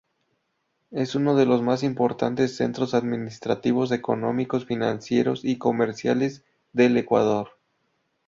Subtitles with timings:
[0.89, 6.43] Es uno de los más importantes centros administrativos, económicos, financieros y comerciales
[6.73, 7.49] del Ecuador.